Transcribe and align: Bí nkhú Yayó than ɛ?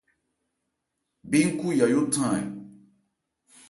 Bí 1.29 1.39
nkhú 1.49 1.67
Yayó 1.79 2.01
than 2.13 2.31
ɛ? 2.39 2.39